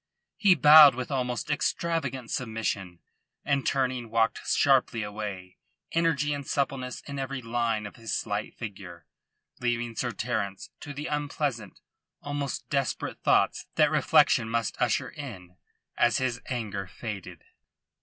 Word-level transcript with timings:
He 0.37 0.55
bowed 0.55 0.95
with 0.95 1.11
almost 1.11 1.51
extravagant 1.51 2.31
submission, 2.31 3.01
and 3.45 3.67
turning 3.67 4.09
walked 4.09 4.39
sharply 4.47 5.03
away, 5.03 5.59
energy 5.91 6.33
and 6.33 6.43
suppleness 6.47 7.01
in 7.01 7.19
every 7.19 7.39
line 7.43 7.85
of 7.85 7.97
his 7.97 8.11
slight 8.11 8.55
figure, 8.55 9.05
leaving 9.59 9.95
Sir 9.95 10.11
Terence 10.11 10.71
to 10.79 10.91
the 10.91 11.05
unpleasant, 11.05 11.81
almost 12.19 12.67
desperate, 12.69 13.21
thoughts 13.21 13.67
that 13.75 13.91
reflection 13.91 14.49
must 14.49 14.75
usher 14.81 15.11
in 15.11 15.55
as 15.95 16.17
his 16.17 16.41
anger 16.47 16.87
faded. 16.87 17.43